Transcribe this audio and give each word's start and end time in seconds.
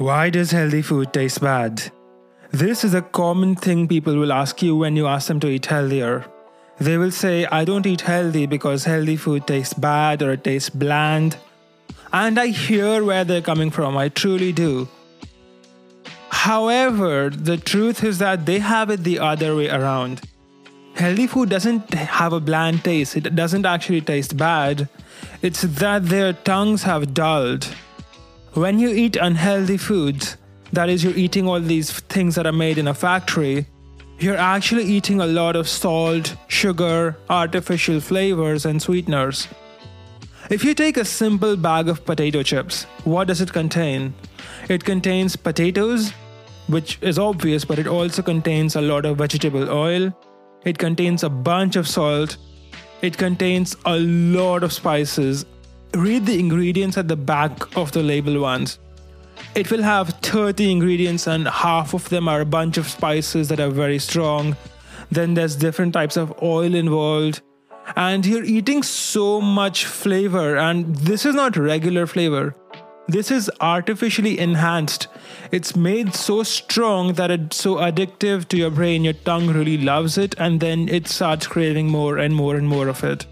Why 0.00 0.30
does 0.30 0.50
healthy 0.50 0.80
food 0.80 1.12
taste 1.12 1.42
bad? 1.42 1.92
This 2.52 2.84
is 2.84 2.94
a 2.94 3.02
common 3.02 3.54
thing 3.54 3.86
people 3.86 4.16
will 4.16 4.32
ask 4.32 4.62
you 4.62 4.74
when 4.74 4.96
you 4.96 5.06
ask 5.06 5.28
them 5.28 5.40
to 5.40 5.48
eat 5.48 5.66
healthier. 5.66 6.24
They 6.78 6.96
will 6.96 7.10
say, 7.10 7.44
I 7.44 7.66
don't 7.66 7.84
eat 7.84 8.00
healthy 8.00 8.46
because 8.46 8.84
healthy 8.84 9.18
food 9.18 9.46
tastes 9.46 9.74
bad 9.74 10.22
or 10.22 10.32
it 10.32 10.42
tastes 10.42 10.70
bland. 10.70 11.36
And 12.14 12.40
I 12.40 12.46
hear 12.46 13.04
where 13.04 13.24
they're 13.24 13.42
coming 13.42 13.70
from, 13.70 13.98
I 13.98 14.08
truly 14.08 14.52
do. 14.52 14.88
However, 16.30 17.28
the 17.28 17.58
truth 17.58 18.02
is 18.02 18.16
that 18.20 18.46
they 18.46 18.60
have 18.60 18.88
it 18.88 19.04
the 19.04 19.18
other 19.18 19.54
way 19.54 19.68
around. 19.68 20.22
Healthy 20.94 21.26
food 21.26 21.50
doesn't 21.50 21.92
have 21.92 22.32
a 22.32 22.40
bland 22.40 22.84
taste, 22.84 23.18
it 23.18 23.36
doesn't 23.36 23.66
actually 23.66 24.00
taste 24.00 24.38
bad. 24.38 24.88
It's 25.42 25.60
that 25.60 26.06
their 26.06 26.32
tongues 26.32 26.84
have 26.84 27.12
dulled. 27.12 27.68
When 28.54 28.80
you 28.80 28.88
eat 28.88 29.14
unhealthy 29.14 29.76
foods, 29.76 30.36
that 30.72 30.88
is, 30.88 31.04
you're 31.04 31.16
eating 31.16 31.46
all 31.46 31.60
these 31.60 31.92
things 31.92 32.34
that 32.34 32.46
are 32.46 32.52
made 32.52 32.78
in 32.78 32.88
a 32.88 32.94
factory, 32.94 33.66
you're 34.18 34.36
actually 34.36 34.84
eating 34.86 35.20
a 35.20 35.26
lot 35.26 35.54
of 35.54 35.68
salt, 35.68 36.34
sugar, 36.48 37.16
artificial 37.28 38.00
flavors, 38.00 38.66
and 38.66 38.82
sweeteners. 38.82 39.46
If 40.50 40.64
you 40.64 40.74
take 40.74 40.96
a 40.96 41.04
simple 41.04 41.56
bag 41.56 41.88
of 41.88 42.04
potato 42.04 42.42
chips, 42.42 42.86
what 43.04 43.28
does 43.28 43.40
it 43.40 43.52
contain? 43.52 44.14
It 44.68 44.84
contains 44.84 45.36
potatoes, 45.36 46.10
which 46.66 46.98
is 47.02 47.20
obvious, 47.20 47.64
but 47.64 47.78
it 47.78 47.86
also 47.86 48.20
contains 48.20 48.74
a 48.74 48.80
lot 48.80 49.04
of 49.04 49.18
vegetable 49.18 49.70
oil. 49.70 50.12
It 50.64 50.76
contains 50.76 51.22
a 51.22 51.30
bunch 51.30 51.76
of 51.76 51.86
salt. 51.86 52.36
It 53.00 53.16
contains 53.16 53.76
a 53.86 53.96
lot 53.96 54.64
of 54.64 54.72
spices 54.72 55.46
read 55.94 56.26
the 56.26 56.38
ingredients 56.38 56.96
at 56.96 57.08
the 57.08 57.16
back 57.16 57.76
of 57.76 57.92
the 57.92 58.02
label 58.02 58.40
once. 58.40 58.78
It 59.54 59.70
will 59.70 59.82
have 59.82 60.10
30 60.22 60.70
ingredients, 60.70 61.26
and 61.26 61.48
half 61.48 61.94
of 61.94 62.08
them 62.08 62.28
are 62.28 62.40
a 62.40 62.46
bunch 62.46 62.78
of 62.78 62.88
spices 62.88 63.48
that 63.48 63.60
are 63.60 63.70
very 63.70 63.98
strong. 63.98 64.56
Then 65.10 65.34
there's 65.34 65.56
different 65.56 65.92
types 65.92 66.16
of 66.16 66.32
oil 66.42 66.74
involved. 66.74 67.42
And 67.96 68.24
you're 68.24 68.44
eating 68.44 68.84
so 68.84 69.40
much 69.40 69.86
flavor, 69.86 70.56
and 70.56 70.94
this 70.94 71.26
is 71.26 71.34
not 71.34 71.56
regular 71.56 72.06
flavor. 72.06 72.54
This 73.08 73.32
is 73.32 73.50
artificially 73.60 74.38
enhanced. 74.38 75.08
It's 75.50 75.74
made 75.74 76.14
so 76.14 76.44
strong 76.44 77.14
that 77.14 77.32
it's 77.32 77.56
so 77.56 77.76
addictive 77.76 78.46
to 78.48 78.56
your 78.56 78.70
brain, 78.70 79.02
your 79.02 79.14
tongue 79.14 79.48
really 79.48 79.78
loves 79.78 80.16
it, 80.16 80.36
and 80.38 80.60
then 80.60 80.88
it 80.88 81.08
starts 81.08 81.48
craving 81.48 81.88
more 81.88 82.18
and 82.18 82.36
more 82.36 82.54
and 82.54 82.68
more 82.68 82.86
of 82.86 83.02
it. 83.02 83.26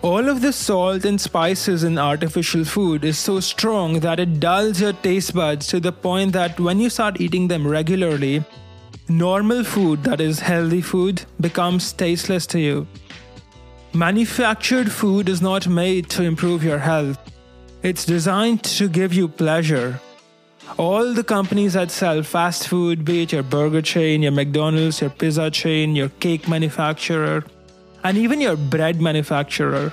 All 0.00 0.28
of 0.28 0.42
the 0.42 0.52
salt 0.52 1.04
and 1.04 1.20
spices 1.20 1.82
in 1.82 1.98
artificial 1.98 2.64
food 2.64 3.04
is 3.04 3.18
so 3.18 3.40
strong 3.40 3.98
that 4.00 4.20
it 4.20 4.38
dulls 4.38 4.80
your 4.80 4.92
taste 4.92 5.34
buds 5.34 5.66
to 5.68 5.80
the 5.80 5.90
point 5.90 6.32
that 6.34 6.60
when 6.60 6.78
you 6.78 6.88
start 6.88 7.20
eating 7.20 7.48
them 7.48 7.66
regularly, 7.66 8.44
normal 9.08 9.64
food, 9.64 10.04
that 10.04 10.20
is 10.20 10.38
healthy 10.38 10.82
food, 10.82 11.22
becomes 11.40 11.92
tasteless 11.92 12.46
to 12.46 12.60
you. 12.60 12.86
Manufactured 13.92 14.92
food 14.92 15.28
is 15.28 15.42
not 15.42 15.66
made 15.66 16.08
to 16.10 16.22
improve 16.22 16.62
your 16.62 16.78
health. 16.78 17.18
It's 17.82 18.04
designed 18.04 18.62
to 18.78 18.88
give 18.88 19.12
you 19.12 19.26
pleasure. 19.26 20.00
All 20.76 21.12
the 21.12 21.24
companies 21.24 21.72
that 21.72 21.90
sell 21.90 22.22
fast 22.22 22.68
food, 22.68 23.04
be 23.04 23.22
it 23.22 23.32
your 23.32 23.42
burger 23.42 23.82
chain, 23.82 24.22
your 24.22 24.32
McDonald's, 24.32 25.00
your 25.00 25.10
pizza 25.10 25.50
chain, 25.50 25.96
your 25.96 26.10
cake 26.20 26.46
manufacturer, 26.46 27.44
and 28.04 28.16
even 28.16 28.40
your 28.40 28.56
bread 28.56 29.00
manufacturer. 29.00 29.92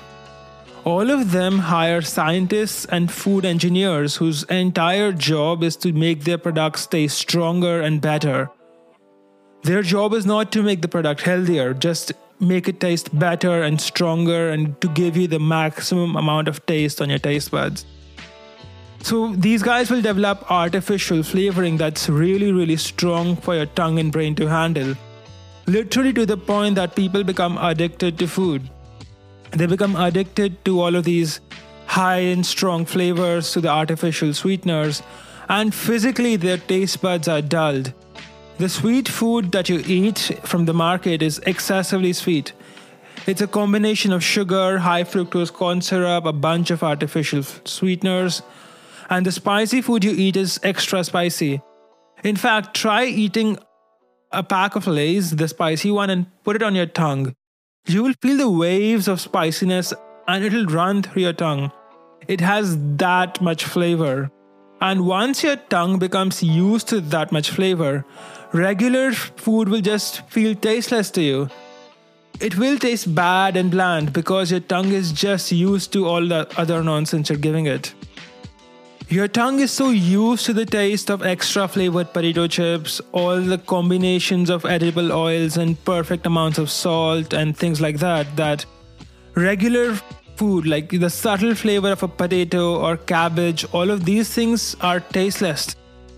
All 0.84 1.10
of 1.10 1.32
them 1.32 1.58
hire 1.58 2.02
scientists 2.02 2.86
and 2.86 3.12
food 3.12 3.44
engineers 3.44 4.18
whose 4.18 4.44
entire 4.44 5.12
job 5.12 5.64
is 5.64 5.76
to 5.78 5.92
make 5.92 6.24
their 6.24 6.38
products 6.38 6.86
taste 6.86 7.18
stronger 7.18 7.82
and 7.82 8.00
better. 8.00 8.52
Their 9.64 9.82
job 9.82 10.14
is 10.14 10.28
not 10.28 10.52
to 10.52 10.62
make 10.62 10.84
the 10.84 10.88
product 10.88 11.22
healthier, 11.22 11.74
just 11.74 12.14
make 12.40 12.68
it 12.68 12.80
taste 12.80 13.18
better 13.18 13.64
and 13.64 13.82
stronger 13.82 14.50
and 14.50 14.80
to 14.82 14.88
give 14.90 15.18
you 15.18 15.28
the 15.28 15.40
maximum 15.40 16.16
amount 16.16 16.48
of 16.48 16.64
taste 16.68 17.02
on 17.02 17.10
your 17.10 17.20
taste 17.20 17.50
buds. 17.50 17.86
So 19.02 19.34
these 19.34 19.64
guys 19.64 19.90
will 19.90 20.02
develop 20.02 20.52
artificial 20.52 21.24
flavoring 21.24 21.78
that's 21.78 22.10
really, 22.10 22.52
really 22.52 22.76
strong 22.76 23.36
for 23.36 23.56
your 23.56 23.66
tongue 23.68 23.98
and 23.98 24.12
brain 24.12 24.36
to 24.36 24.48
handle 24.48 24.96
literally 25.68 26.14
to 26.14 26.26
the 26.26 26.38
point 26.38 26.76
that 26.76 26.96
people 26.96 27.24
become 27.24 27.58
addicted 27.58 28.18
to 28.20 28.28
food. 28.28 28.70
They 29.52 29.66
become 29.66 29.96
addicted 29.96 30.64
to 30.66 30.82
all 30.82 30.96
of 30.96 31.06
these 31.06 31.40
high 31.88 32.20
and 32.20 32.46
strong 32.46 32.86
flavors, 32.86 33.52
to 33.54 33.62
the 33.62 33.70
artificial 33.70 34.34
sweeteners, 34.34 35.02
and 35.48 35.74
physically 35.74 36.36
their 36.36 36.58
taste 36.58 37.02
buds 37.02 37.28
are 37.28 37.42
dulled. 37.42 37.94
The 38.58 38.70
sweet 38.70 39.08
food 39.08 39.52
that 39.52 39.70
you 39.70 39.84
eat 39.86 40.40
from 40.44 40.66
the 40.66 40.74
market 40.74 41.22
is 41.22 41.40
excessively 41.46 42.14
sweet. 42.14 42.54
It's 43.28 43.42
a 43.42 43.48
combination 43.48 44.12
of 44.14 44.24
sugar, 44.24 44.80
high 44.80 45.04
fructose 45.04 45.52
corn 45.52 45.82
syrup, 45.82 46.26
a 46.26 46.34
bunch 46.34 46.72
of 46.72 46.84
artificial 46.84 47.44
sweeteners, 47.44 48.42
and 49.10 49.26
the 49.26 49.32
spicy 49.32 49.82
food 49.82 50.04
you 50.04 50.12
eat 50.12 50.36
is 50.36 50.60
extra 50.64 51.04
spicy. 51.04 51.62
In 52.24 52.36
fact, 52.36 52.76
try 52.76 53.06
eating 53.06 53.58
a 54.36 54.44
pack 54.44 54.76
of 54.76 54.86
Lay's, 54.86 55.32
the 55.32 55.48
spicy 55.48 55.92
one, 55.92 56.10
and 56.10 56.26
put 56.44 56.56
it 56.56 56.64
on 56.64 56.76
your 56.76 56.86
tongue. 56.86 57.34
You 57.88 58.04
will 58.04 58.14
feel 58.22 58.38
the 58.38 58.50
waves 58.50 59.08
of 59.08 59.22
spiciness 59.22 59.94
and 60.28 60.44
it'll 60.44 60.66
run 60.66 61.04
through 61.04 61.22
your 61.22 61.34
tongue. 61.34 61.72
It 62.28 62.42
has 62.42 62.78
that 62.98 63.42
much 63.42 63.64
flavor. 63.64 64.32
And 64.82 65.06
once 65.08 65.44
your 65.44 65.56
tongue 65.56 66.00
becomes 66.00 66.44
used 66.44 66.88
to 66.90 67.00
that 67.02 67.32
much 67.32 67.52
flavor, 67.52 68.06
regular 68.52 69.12
food 69.14 69.70
will 69.70 69.82
just 69.82 70.28
feel 70.30 70.56
tasteless 70.56 71.12
to 71.12 71.22
you. 71.22 71.50
It 72.42 72.58
will 72.58 72.78
taste 72.78 73.16
bad 73.16 73.56
and 73.56 73.72
bland 73.72 74.12
because 74.12 74.52
your 74.52 74.60
tongue 74.60 74.92
is 74.92 75.12
just 75.12 75.52
used 75.52 75.94
to 75.94 76.06
all 76.06 76.28
the 76.28 76.48
other 76.58 76.84
nonsense 76.84 77.30
you're 77.30 77.38
giving 77.38 77.68
it. 77.68 77.94
Your 79.08 79.28
tongue 79.28 79.60
is 79.60 79.72
so 79.72 79.92
used 79.92 80.48
to 80.48 80.54
the 80.54 80.66
taste 80.66 81.12
of 81.12 81.22
extra 81.22 81.68
flavored 81.68 82.12
potato 82.12 82.48
chips, 82.48 83.00
all 83.12 83.40
the 83.40 83.60
combinations 83.60 84.50
of 84.50 84.66
edible 84.66 85.12
oils 85.12 85.58
and 85.58 85.84
perfect 85.86 86.26
amounts 86.26 86.58
of 86.58 86.72
salt 86.72 87.32
and 87.32 87.56
things 87.56 87.80
like 87.80 88.00
that, 88.00 88.36
that 88.36 88.66
regular 89.36 89.94
food, 90.38 90.66
like 90.66 90.90
the 90.90 91.10
subtle 91.10 91.54
flavor 91.54 91.92
of 91.92 92.02
a 92.02 92.08
potato 92.08 92.80
or 92.82 92.98
cabbage, 92.98 93.64
all 93.74 93.92
of 93.92 94.06
these 94.06 94.34
things 94.34 94.76
are 94.82 95.00
tasteless. 95.00 95.76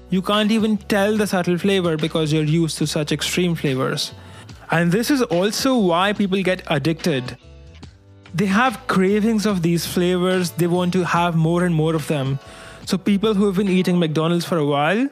You 0.09 0.21
can't 0.21 0.51
even 0.51 0.77
tell 0.77 1.17
the 1.17 1.27
subtle 1.27 1.57
flavor 1.57 1.97
because 1.97 2.31
you're 2.31 2.43
used 2.43 2.77
to 2.77 2.87
such 2.87 3.11
extreme 3.11 3.55
flavors. 3.55 4.13
And 4.71 4.93
this 4.93 5.11
is 5.11 5.21
also 5.23 5.77
why 5.77 6.13
people 6.13 6.41
get 6.41 6.63
addicted. 6.67 7.37
They 8.33 8.45
have 8.45 8.87
cravings 8.87 9.45
of 9.45 9.61
these 9.61 9.85
flavors, 9.85 10.51
they 10.51 10.67
want 10.67 10.93
to 10.93 11.03
have 11.03 11.35
more 11.35 11.65
and 11.65 11.75
more 11.75 11.93
of 11.93 12.07
them. 12.07 12.39
So 12.87 12.97
people 12.97 13.33
who 13.33 13.45
have 13.47 13.57
been 13.57 13.67
eating 13.67 13.99
McDonald's 13.99 14.45
for 14.45 14.57
a 14.57 14.65
while, 14.65 15.09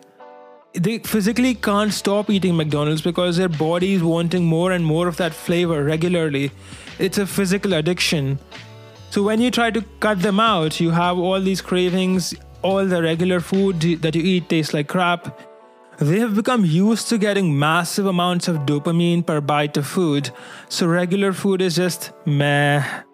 they 0.75 0.99
physically 0.99 1.55
can't 1.55 1.93
stop 1.93 2.29
eating 2.29 2.55
McDonald's 2.55 3.01
because 3.01 3.35
their 3.35 3.49
body 3.49 3.95
is 3.95 4.01
wanting 4.01 4.45
more 4.45 4.71
and 4.71 4.85
more 4.85 5.09
of 5.09 5.17
that 5.17 5.33
flavor 5.33 5.83
regularly. 5.83 6.51
It's 6.99 7.17
a 7.17 7.25
physical 7.27 7.73
addiction. 7.73 8.39
So 9.09 9.23
when 9.23 9.41
you 9.41 9.51
try 9.51 9.71
to 9.71 9.81
cut 9.99 10.21
them 10.21 10.39
out, 10.39 10.79
you 10.79 10.91
have 10.91 11.17
all 11.17 11.41
these 11.41 11.59
cravings, 11.59 12.33
all 12.61 12.85
the 12.85 13.03
regular 13.03 13.41
food 13.41 13.81
that 14.03 14.15
you 14.15 14.23
eat 14.23 14.47
tastes 14.47 14.73
like 14.73 14.87
crap. 14.87 15.37
They 15.97 16.19
have 16.19 16.33
become 16.33 16.63
used 16.63 17.09
to 17.09 17.17
getting 17.17 17.59
massive 17.59 18.05
amounts 18.05 18.47
of 18.47 18.59
dopamine 18.59 19.25
per 19.25 19.41
bite 19.41 19.75
of 19.75 19.85
food, 19.85 20.29
so 20.69 20.87
regular 20.87 21.33
food 21.33 21.61
is 21.61 21.75
just 21.75 22.13
meh. 22.25 23.04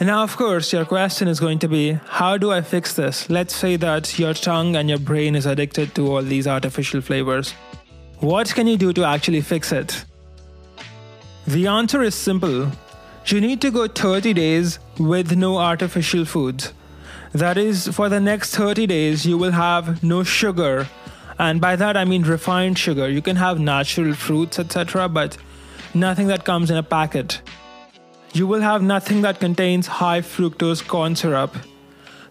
And 0.00 0.08
now, 0.08 0.24
of 0.24 0.36
course, 0.36 0.72
your 0.72 0.84
question 0.84 1.28
is 1.28 1.38
going 1.38 1.60
to 1.60 1.68
be 1.68 1.92
how 1.92 2.36
do 2.36 2.50
I 2.50 2.62
fix 2.62 2.94
this? 2.94 3.30
Let's 3.30 3.54
say 3.54 3.76
that 3.76 4.18
your 4.18 4.34
tongue 4.34 4.74
and 4.74 4.88
your 4.88 4.98
brain 4.98 5.36
is 5.36 5.46
addicted 5.46 5.94
to 5.94 6.08
all 6.10 6.22
these 6.22 6.48
artificial 6.48 7.00
flavors. 7.00 7.52
What 8.18 8.52
can 8.54 8.66
you 8.66 8.76
do 8.76 8.92
to 8.92 9.04
actually 9.04 9.40
fix 9.40 9.70
it? 9.70 10.04
The 11.46 11.68
answer 11.68 12.02
is 12.02 12.14
simple. 12.14 12.72
You 13.26 13.40
need 13.40 13.60
to 13.60 13.70
go 13.70 13.86
30 13.86 14.32
days 14.32 14.80
with 14.98 15.36
no 15.36 15.58
artificial 15.58 16.24
foods. 16.24 16.72
That 17.32 17.56
is, 17.56 17.88
for 17.88 18.08
the 18.08 18.20
next 18.20 18.54
30 18.56 18.86
days, 18.88 19.24
you 19.24 19.38
will 19.38 19.52
have 19.52 20.02
no 20.02 20.24
sugar. 20.24 20.88
And 21.38 21.60
by 21.60 21.76
that, 21.76 21.96
I 21.96 22.04
mean 22.04 22.22
refined 22.22 22.78
sugar. 22.78 23.08
You 23.08 23.22
can 23.22 23.36
have 23.36 23.60
natural 23.60 24.14
fruits, 24.14 24.58
etc., 24.58 25.08
but 25.08 25.36
nothing 25.94 26.26
that 26.28 26.44
comes 26.44 26.70
in 26.70 26.76
a 26.76 26.82
packet 26.82 27.40
you 28.34 28.48
will 28.48 28.60
have 28.60 28.82
nothing 28.82 29.22
that 29.22 29.38
contains 29.38 29.86
high 29.86 30.20
fructose 30.20 30.84
corn 30.84 31.14
syrup. 31.14 31.56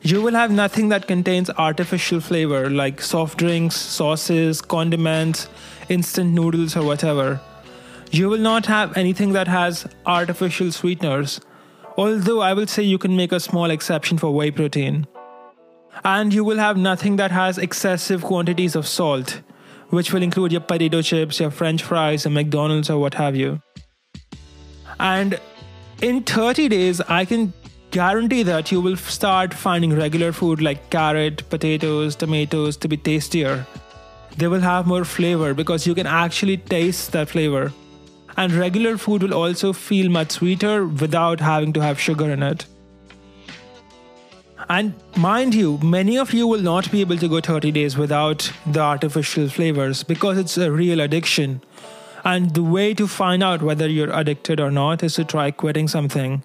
You 0.01 0.21
will 0.21 0.33
have 0.33 0.51
nothing 0.51 0.89
that 0.89 1.07
contains 1.07 1.49
artificial 1.51 2.19
flavor 2.19 2.69
like 2.69 2.99
soft 2.99 3.37
drinks, 3.37 3.77
sauces, 3.77 4.61
condiments, 4.61 5.47
instant 5.87 6.33
noodles, 6.33 6.75
or 6.75 6.83
whatever. 6.83 7.39
You 8.11 8.27
will 8.27 8.39
not 8.39 8.65
have 8.65 8.97
anything 8.97 9.31
that 9.31 9.47
has 9.47 9.87
artificial 10.05 10.73
sweeteners, 10.73 11.39
although 11.97 12.41
I 12.41 12.53
will 12.53 12.67
say 12.67 12.83
you 12.83 12.97
can 12.97 13.15
make 13.15 13.31
a 13.31 13.39
small 13.39 13.71
exception 13.71 14.17
for 14.17 14.29
whey 14.29 14.51
protein. 14.51 15.07
And 16.03 16.33
you 16.33 16.43
will 16.43 16.57
have 16.57 16.75
nothing 16.75 17.15
that 17.15 17.31
has 17.31 17.57
excessive 17.57 18.23
quantities 18.23 18.75
of 18.75 18.85
salt, 18.85 19.41
which 19.87 20.11
will 20.11 20.21
include 20.21 20.51
your 20.51 20.61
potato 20.61 21.01
chips, 21.01 21.39
your 21.39 21.49
french 21.49 21.81
fries, 21.81 22.25
and 22.25 22.35
McDonald's 22.35 22.89
or 22.89 22.99
what 22.99 23.13
have 23.13 23.37
you. 23.37 23.61
And 24.99 25.39
in 26.01 26.23
30 26.23 26.69
days, 26.69 27.01
I 27.01 27.25
can 27.25 27.53
guarantee 27.91 28.43
that 28.43 28.71
you 28.71 28.81
will 28.81 28.97
start 28.97 29.53
finding 29.53 29.95
regular 29.95 30.31
food 30.31 30.61
like 30.61 30.89
carrot, 30.89 31.47
potatoes, 31.49 32.15
tomatoes 32.15 32.75
to 32.77 32.87
be 32.87 32.97
tastier. 32.97 33.65
They 34.37 34.47
will 34.47 34.61
have 34.61 34.87
more 34.87 35.05
flavor 35.05 35.53
because 35.53 35.85
you 35.85 35.93
can 35.93 36.07
actually 36.07 36.57
taste 36.57 37.11
that 37.11 37.29
flavor. 37.29 37.71
And 38.35 38.51
regular 38.53 38.97
food 38.97 39.21
will 39.21 39.35
also 39.35 39.73
feel 39.73 40.09
much 40.09 40.31
sweeter 40.31 40.87
without 40.87 41.39
having 41.39 41.71
to 41.73 41.81
have 41.81 41.99
sugar 41.99 42.31
in 42.31 42.41
it. 42.41 42.65
And 44.69 44.93
mind 45.15 45.53
you, 45.53 45.77
many 45.83 46.17
of 46.17 46.33
you 46.33 46.47
will 46.47 46.61
not 46.61 46.91
be 46.91 47.01
able 47.01 47.17
to 47.17 47.27
go 47.27 47.41
30 47.41 47.71
days 47.71 47.97
without 47.97 48.51
the 48.65 48.79
artificial 48.79 49.49
flavors 49.49 50.03
because 50.03 50.37
it's 50.37 50.57
a 50.57 50.71
real 50.71 51.01
addiction. 51.01 51.61
And 52.23 52.53
the 52.53 52.63
way 52.63 52.93
to 52.93 53.07
find 53.07 53.43
out 53.43 53.61
whether 53.61 53.87
you're 53.87 54.17
addicted 54.17 54.59
or 54.59 54.71
not 54.71 55.03
is 55.03 55.15
to 55.15 55.25
try 55.25 55.51
quitting 55.51 55.87
something. 55.87 56.43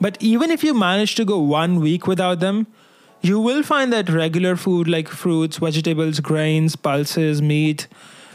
But 0.00 0.18
even 0.20 0.50
if 0.50 0.62
you 0.62 0.74
manage 0.74 1.14
to 1.14 1.24
go 1.24 1.38
one 1.38 1.80
week 1.80 2.06
without 2.06 2.40
them, 2.40 2.66
you 3.22 3.40
will 3.40 3.62
find 3.62 3.92
that 3.92 4.10
regular 4.10 4.56
food 4.56 4.88
like 4.88 5.08
fruits, 5.08 5.56
vegetables, 5.56 6.20
grains, 6.20 6.76
pulses, 6.76 7.40
meat, 7.40 7.88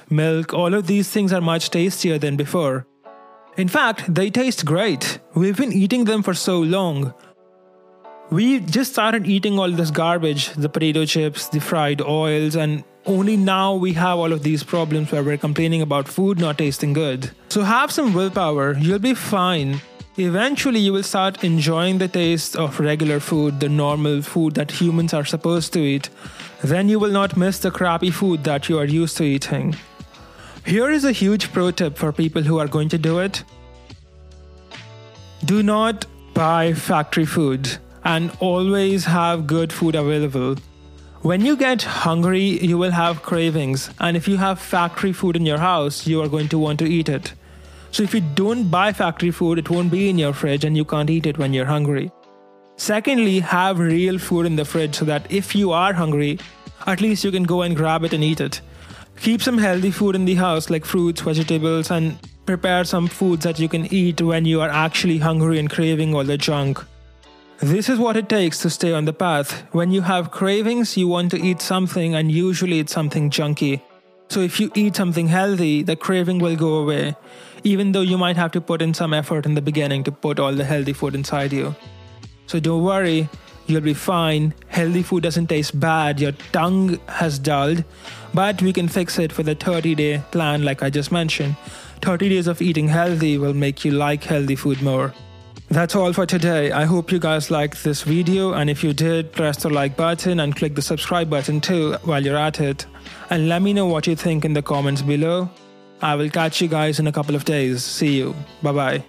milk, 0.10 0.54
all 0.54 0.74
of 0.74 0.88
these 0.88 1.10
things 1.10 1.32
are 1.32 1.42
much 1.42 1.70
tastier 1.70 2.18
than 2.18 2.36
before. 2.36 2.88
In 3.58 3.68
fact, 3.68 4.14
they 4.14 4.30
taste 4.30 4.66
great. 4.66 5.20
We've 5.36 5.58
been 5.58 5.74
eating 5.74 6.06
them 6.06 6.24
for 6.24 6.34
so 6.34 6.60
long 6.60 7.14
we 8.32 8.62
just 8.62 8.94
started 8.94 9.28
eating 9.28 9.60
all 9.60 9.70
this 9.70 9.92
garbage 9.92 10.50
the 10.54 10.70
potato 10.70 11.06
chips, 11.06 11.50
the 11.50 11.60
fried 11.60 12.02
oils, 12.02 12.56
and 12.56 12.84
only 13.06 13.36
now 13.36 13.76
we 13.76 13.94
have 13.94 14.18
all 14.18 14.32
of 14.32 14.44
these 14.44 14.64
problems 14.64 15.12
where 15.12 15.24
we're 15.24 15.38
complaining 15.38 15.82
about 15.82 16.08
food 16.08 16.40
not 16.40 16.58
tasting 16.58 16.94
good. 16.94 17.32
So 17.50 17.64
have 17.64 17.92
some 17.92 18.14
willpower, 18.14 18.74
you'll 18.78 19.00
be 19.00 19.14
fine. 19.14 19.82
Eventually, 20.18 20.80
you 20.80 20.94
will 20.94 21.04
start 21.04 21.44
enjoying 21.44 21.98
the 21.98 22.08
taste 22.08 22.56
of 22.56 22.80
regular 22.80 23.20
food, 23.20 23.60
the 23.60 23.70
normal 23.70 24.22
food 24.22 24.56
that 24.56 24.72
humans 24.72 25.14
are 25.14 25.26
supposed 25.26 25.74
to 25.74 25.80
eat. 25.80 26.10
Then 26.62 26.90
you 26.90 27.00
will 27.00 27.12
not 27.12 27.38
miss 27.38 27.60
the 27.60 27.72
crappy 27.72 28.12
food 28.12 28.44
that 28.44 28.70
you 28.70 28.78
are 28.78 28.86
used 28.86 29.18
to 29.18 29.24
eating. 29.24 29.76
Here 30.66 30.92
is 30.92 31.06
a 31.06 31.12
huge 31.12 31.52
pro 31.52 31.72
tip 31.72 31.98
for 31.98 32.12
people 32.12 32.44
who 32.44 32.60
are 32.60 32.68
going 32.68 32.90
to 32.90 32.98
do 32.98 33.20
it 33.20 33.44
do 35.44 35.64
not 35.64 36.06
buy 36.36 36.72
factory 36.72 37.26
food 37.26 37.80
and 38.04 38.32
always 38.40 39.06
have 39.06 39.48
good 39.48 39.72
food 39.72 39.96
available. 39.96 40.56
When 41.22 41.46
you 41.46 41.56
get 41.56 41.84
hungry, 41.84 42.60
you 42.66 42.78
will 42.78 42.92
have 42.92 43.22
cravings, 43.22 43.92
and 44.00 44.18
if 44.18 44.28
you 44.28 44.38
have 44.38 44.60
factory 44.60 45.14
food 45.14 45.36
in 45.36 45.46
your 45.46 45.60
house, 45.60 46.08
you 46.08 46.22
are 46.22 46.28
going 46.28 46.50
to 46.50 46.58
want 46.58 46.80
to 46.80 46.86
eat 46.86 47.10
it. 47.10 47.34
So, 47.92 48.04
if 48.04 48.14
you 48.14 48.22
don't 48.22 48.70
buy 48.70 48.94
factory 48.94 49.32
food, 49.32 49.60
it 49.60 49.70
won't 49.70 49.92
be 49.92 50.10
in 50.10 50.18
your 50.18 50.34
fridge 50.34 50.64
and 50.64 50.78
you 50.78 50.86
can't 50.86 51.10
eat 51.10 51.26
it 51.26 51.38
when 51.38 51.54
you're 51.54 51.66
hungry. 51.66 52.12
Secondly, 52.78 53.40
have 53.42 53.78
real 53.78 54.18
food 54.18 54.46
in 54.46 54.56
the 54.56 54.66
fridge 54.66 54.96
so 54.96 55.06
that 55.06 55.32
if 55.32 55.54
you 55.54 55.72
are 55.72 55.94
hungry, 55.94 56.40
at 56.88 57.02
least 57.02 57.24
you 57.24 57.32
can 57.32 57.44
go 57.44 57.62
and 57.62 57.76
grab 57.76 58.04
it 58.04 58.14
and 58.14 58.24
eat 58.24 58.42
it. 58.42 58.62
Keep 59.20 59.44
some 59.44 59.58
healthy 59.58 59.92
food 59.92 60.16
in 60.16 60.26
the 60.26 60.36
house 60.36 60.70
like 60.70 60.86
fruits, 60.86 61.22
vegetables, 61.22 61.92
and 61.92 62.18
prepare 62.46 62.84
some 62.84 63.08
foods 63.08 63.44
that 63.44 63.60
you 63.60 63.70
can 63.70 63.94
eat 63.94 64.22
when 64.22 64.46
you 64.46 64.62
are 64.62 64.70
actually 64.70 65.20
hungry 65.20 65.60
and 65.60 65.70
craving 65.70 66.16
all 66.16 66.24
the 66.24 66.38
junk. 66.38 66.84
This 67.62 67.90
is 67.90 68.00
what 68.00 68.18
it 68.18 68.28
takes 68.28 68.58
to 68.64 68.72
stay 68.72 68.92
on 68.92 69.06
the 69.06 69.14
path. 69.14 69.52
When 69.72 69.92
you 69.92 70.02
have 70.02 70.32
cravings, 70.32 70.98
you 70.98 71.08
want 71.08 71.30
to 71.30 71.40
eat 71.40 71.62
something, 71.62 72.16
and 72.16 72.32
usually 72.32 72.80
it's 72.80 72.92
something 72.92 73.30
junky. 73.30 73.82
So 74.30 74.40
if 74.40 74.60
you 74.60 74.72
eat 74.74 74.96
something 74.96 75.28
healthy, 75.28 75.84
the 75.84 75.96
craving 75.96 76.40
will 76.40 76.56
go 76.56 76.78
away, 76.78 77.16
even 77.64 77.92
though 77.92 78.02
you 78.02 78.18
might 78.18 78.36
have 78.36 78.52
to 78.54 78.62
put 78.62 78.82
in 78.82 78.96
some 78.96 79.14
effort 79.14 79.46
in 79.46 79.54
the 79.54 79.62
beginning 79.62 80.04
to 80.06 80.12
put 80.12 80.40
all 80.40 80.54
the 80.54 80.64
healthy 80.64 80.92
food 80.92 81.14
inside 81.14 81.54
you. 81.54 81.76
So 82.48 82.60
don't 82.60 82.84
worry, 82.84 83.30
you'll 83.68 83.82
be 83.82 83.94
fine. 83.94 84.56
Healthy 84.70 85.04
food 85.04 85.22
doesn't 85.22 85.46
taste 85.46 85.80
bad, 85.80 86.20
your 86.20 86.32
tongue 86.54 87.00
has 87.10 87.38
dulled, 87.38 87.84
but 88.34 88.60
we 88.64 88.74
can 88.74 88.88
fix 88.88 89.20
it 89.20 89.38
with 89.38 89.48
a 89.48 89.54
30 89.54 89.94
day 89.94 90.24
plan, 90.32 90.64
like 90.64 90.82
I 90.82 90.90
just 90.90 91.12
mentioned. 91.12 91.56
30 92.02 92.28
days 92.30 92.48
of 92.48 92.60
eating 92.60 92.88
healthy 92.88 93.38
will 93.38 93.54
make 93.54 93.86
you 93.86 93.92
like 93.92 94.24
healthy 94.24 94.56
food 94.56 94.82
more. 94.82 95.14
That's 95.72 95.96
all 95.96 96.12
for 96.12 96.26
today. 96.26 96.74
I 96.74 96.84
hope 96.84 97.14
you 97.14 97.18
guys 97.18 97.50
liked 97.50 97.82
this 97.86 98.02
video 98.02 98.52
and 98.52 98.70
if 98.70 98.84
you 98.84 98.92
did, 98.92 99.32
press 99.32 99.64
the 99.64 99.70
like 99.70 99.96
button 99.96 100.42
and 100.42 100.54
click 100.54 100.76
the 100.76 100.82
subscribe 100.82 101.30
button 101.30 101.62
too 101.62 101.94
while 102.04 102.22
you're 102.22 102.36
at 102.36 102.60
it. 102.60 102.86
And 103.30 103.48
let 103.48 103.62
me 103.62 103.72
know 103.72 103.86
what 103.86 104.06
you 104.06 104.18
think 104.18 104.44
in 104.44 104.52
the 104.52 104.62
comments 104.62 105.02
below. 105.02 105.50
I 106.02 106.16
will 106.16 106.30
catch 106.30 106.60
you 106.60 106.68
guys 106.68 107.00
in 107.00 107.08
a 107.08 107.12
couple 107.14 107.36
of 107.36 107.46
days. 107.46 107.86
See 107.86 108.18
you. 108.18 108.36
Bye 108.62 108.74
bye. 108.74 109.06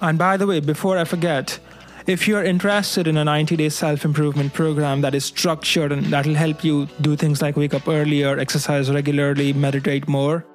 And 0.00 0.16
by 0.16 0.38
the 0.38 0.46
way, 0.46 0.60
before 0.60 0.96
I 0.96 1.04
forget, 1.04 1.58
if 2.06 2.26
you're 2.26 2.42
interested 2.42 3.06
in 3.06 3.18
a 3.18 3.24
90 3.24 3.56
day 3.56 3.68
self 3.68 4.06
improvement 4.06 4.54
program 4.54 5.02
that 5.02 5.14
is 5.14 5.26
structured 5.26 5.92
and 5.92 6.06
that'll 6.06 6.34
help 6.34 6.64
you 6.64 6.86
do 7.02 7.14
things 7.14 7.42
like 7.42 7.58
wake 7.58 7.74
up 7.74 7.86
earlier, 7.88 8.38
exercise 8.38 8.90
regularly, 8.90 9.52
meditate 9.52 10.08
more, 10.08 10.46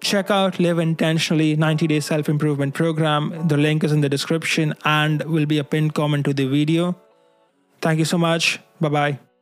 check 0.00 0.30
out 0.30 0.58
Live 0.60 0.78
Intentionally 0.78 1.56
90 1.56 1.86
Day 1.86 2.00
Self 2.00 2.28
Improvement 2.28 2.74
Program. 2.74 3.48
The 3.48 3.56
link 3.56 3.84
is 3.84 3.92
in 3.92 4.00
the 4.00 4.08
description 4.08 4.74
and 4.84 5.22
will 5.24 5.46
be 5.46 5.58
a 5.58 5.64
pinned 5.64 5.94
comment 5.94 6.24
to 6.26 6.34
the 6.34 6.46
video. 6.46 6.96
Thank 7.80 7.98
you 7.98 8.04
so 8.04 8.18
much. 8.18 8.60
Bye 8.80 8.88
bye. 8.88 9.33